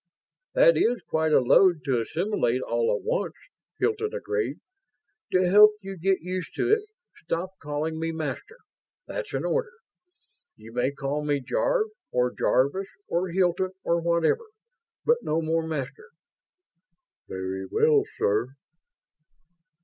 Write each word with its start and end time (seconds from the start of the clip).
"That 0.55 0.77
is 0.77 1.03
quite 1.07 1.31
a 1.31 1.39
load 1.39 1.83
to 1.85 2.01
assimilate 2.01 2.63
all 2.63 2.91
at 2.97 3.03
once," 3.03 3.35
Hilton 3.77 4.15
agreed. 4.15 4.57
"To 5.31 5.47
help 5.47 5.73
you 5.81 5.95
get 5.95 6.21
used 6.21 6.55
to 6.55 6.73
it, 6.73 6.85
stop 7.23 7.51
calling 7.59 7.99
me 7.99 8.11
'Master'. 8.11 8.57
That's 9.05 9.31
an 9.35 9.45
order. 9.45 9.73
You 10.55 10.73
may 10.73 10.89
call 10.89 11.23
me 11.23 11.39
Jarve 11.39 11.89
or 12.09 12.33
Jarvis 12.33 12.87
or 13.09 13.27
Hilton 13.29 13.73
or 13.83 14.01
whatever, 14.01 14.47
but 15.05 15.17
no 15.21 15.39
more 15.39 15.67
Master." 15.67 16.09
"Very 17.27 17.67
well, 17.67 18.01
sir." 18.17 18.55